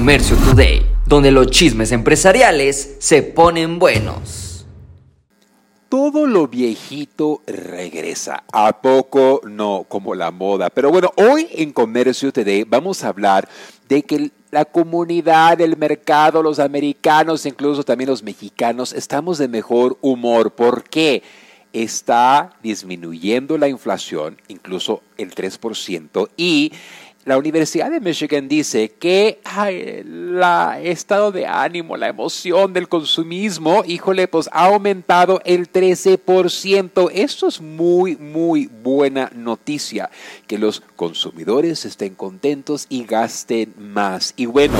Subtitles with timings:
[0.00, 4.64] Comercio Today, donde los chismes empresariales se ponen buenos.
[5.90, 8.44] Todo lo viejito regresa.
[8.50, 9.42] ¿A poco?
[9.44, 10.70] No, como la moda.
[10.70, 13.46] Pero bueno, hoy en Comercio Today vamos a hablar
[13.90, 19.98] de que la comunidad, el mercado, los americanos, incluso también los mexicanos, estamos de mejor
[20.00, 20.52] humor.
[20.52, 21.22] ¿Por qué?
[21.74, 26.72] Está disminuyendo la inflación, incluso el 3%, y
[27.24, 30.40] la Universidad de Michigan dice que el
[30.82, 37.10] estado de ánimo, la emoción del consumismo, híjole, pues ha aumentado el 13%.
[37.12, 40.10] Esto es muy, muy buena noticia,
[40.46, 44.32] que los consumidores estén contentos y gasten más.
[44.36, 44.74] Y bueno,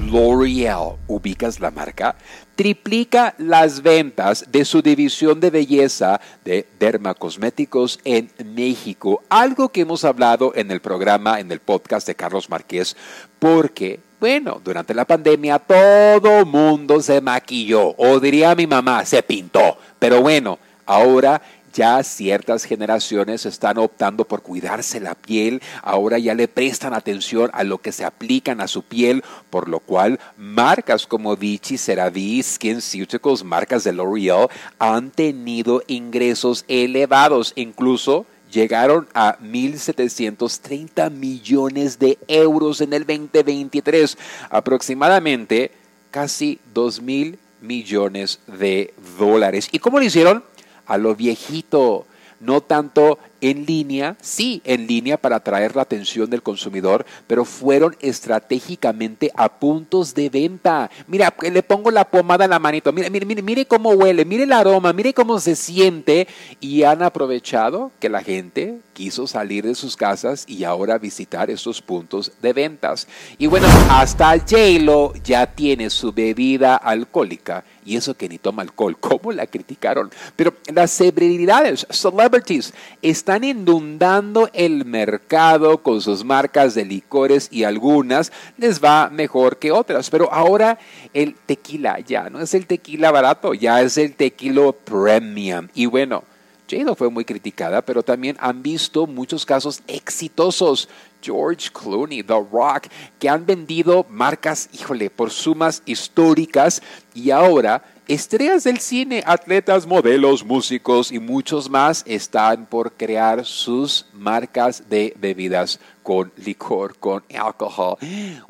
[0.00, 2.16] L'Oreal, ubicas la marca,
[2.56, 10.04] triplica las ventas de su división de belleza de dermacosméticos en México, algo que hemos
[10.04, 12.96] hablado en el programa, en el podcast de Carlos Márquez,
[13.38, 19.76] porque bueno, durante la pandemia todo mundo se maquilló, o diría mi mamá, se pintó.
[19.98, 21.42] Pero bueno, ahora
[21.74, 27.64] ya ciertas generaciones están optando por cuidarse la piel, ahora ya le prestan atención a
[27.64, 33.44] lo que se aplican a su piel, por lo cual marcas como Vichy, CeraVe, SkinCeuticals,
[33.44, 42.92] marcas de L'Oreal han tenido ingresos elevados, incluso llegaron a 1.730 millones de euros en
[42.92, 44.16] el 2023,
[44.48, 45.72] aproximadamente
[46.12, 49.68] casi 2.000 millones de dólares.
[49.72, 50.44] ¿Y cómo lo hicieron?
[50.86, 52.06] A lo viejito,
[52.40, 57.96] no tanto en línea, sí, en línea para atraer la atención del consumidor, pero fueron
[58.00, 60.90] estratégicamente a puntos de venta.
[61.06, 64.44] Mira, le pongo la pomada en la manito, mire, mire, mire, mire cómo huele, mire
[64.44, 66.26] el aroma, mire cómo se siente
[66.60, 71.82] y han aprovechado que la gente quiso salir de sus casas y ahora visitar estos
[71.82, 73.06] puntos de ventas.
[73.36, 78.96] Y bueno, hasta J-Lo ya tiene su bebida alcohólica y eso que ni toma alcohol,
[79.00, 80.10] ¿cómo la criticaron?
[80.36, 82.72] Pero las celebridades, celebrities,
[83.02, 89.72] están inundando el mercado con sus marcas de licores y algunas les va mejor que
[89.72, 90.10] otras.
[90.10, 90.78] Pero ahora
[91.12, 95.68] el tequila ya no es el tequila barato, ya es el tequila premium.
[95.74, 96.24] Y bueno,
[96.70, 100.88] J-Lo fue muy criticada, pero también han visto muchos casos exitosos.
[101.24, 106.82] George Clooney, The Rock, que han vendido marcas, híjole, por sumas históricas
[107.14, 114.04] y ahora Estrellas del cine, atletas, modelos, músicos y muchos más están por crear sus
[114.12, 117.96] marcas de bebidas con licor, con alcohol.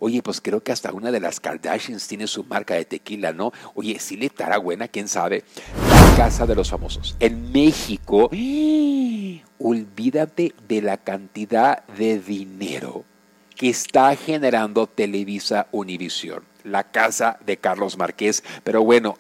[0.01, 3.53] Oye, pues creo que hasta una de las Kardashians tiene su marca de tequila, ¿no?
[3.77, 5.45] Oye, si le estará buena, quién sabe.
[6.17, 7.17] Casa de los famosos.
[7.19, 8.31] En México,
[9.59, 13.05] olvídate de la cantidad de dinero
[13.57, 18.45] que está generando Televisa Univisión, la casa de Carlos Márquez.
[18.63, 19.19] Pero bueno,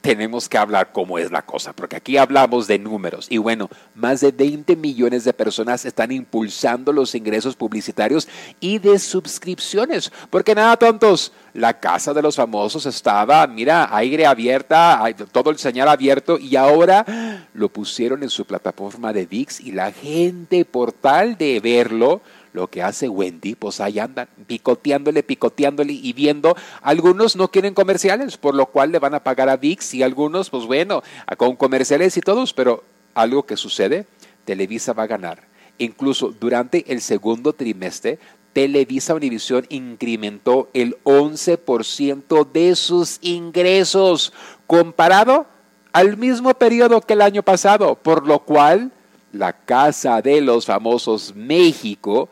[0.00, 3.26] tenemos que hablar cómo es la cosa, porque aquí hablamos de números.
[3.30, 8.28] Y bueno, más de 20 millones de personas están impulsando los ingresos publicitarios
[8.60, 15.02] y de suscripciones, porque nada tontos, la casa de los famosos estaba, mira, aire abierta,
[15.32, 19.92] todo el señal abierto y ahora lo pusieron en su plataforma de VIX y la
[19.92, 22.20] gente por tal de verlo,
[22.56, 26.56] lo que hace Wendy, pues ahí andan picoteándole, picoteándole y viendo.
[26.82, 30.50] Algunos no quieren comerciales, por lo cual le van a pagar a VIX y algunos,
[30.50, 31.02] pues bueno,
[31.36, 32.82] con comerciales y todos, pero
[33.14, 34.06] algo que sucede,
[34.44, 35.46] Televisa va a ganar.
[35.78, 38.18] Incluso durante el segundo trimestre,
[38.54, 44.32] Televisa Univisión incrementó el 11% de sus ingresos
[44.66, 45.46] comparado
[45.92, 48.92] al mismo periodo que el año pasado, por lo cual
[49.32, 52.30] la Casa de los Famosos México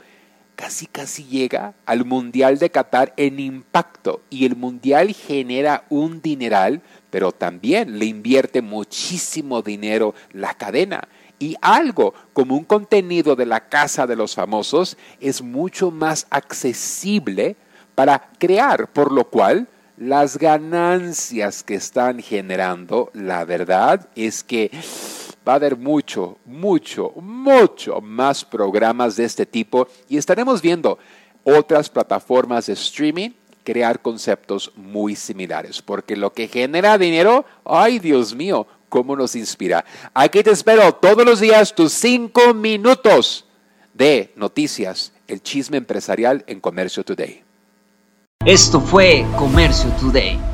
[0.56, 6.82] casi casi llega al Mundial de Qatar en impacto y el Mundial genera un dineral,
[7.10, 11.08] pero también le invierte muchísimo dinero la cadena.
[11.38, 17.56] Y algo como un contenido de la casa de los famosos es mucho más accesible
[17.94, 24.70] para crear, por lo cual las ganancias que están generando, la verdad es que
[25.46, 30.98] va a haber mucho, mucho, mucho más programas de este tipo y estaremos viendo
[31.44, 33.30] otras plataformas de streaming
[33.62, 39.84] crear conceptos muy similares, porque lo que genera dinero, ay Dios mío, cómo nos inspira.
[40.12, 43.46] Aquí te espero todos los días tus cinco minutos
[43.92, 47.42] de noticias, el chisme empresarial en Comercio Today.
[48.44, 50.53] Esto fue Comercio Today.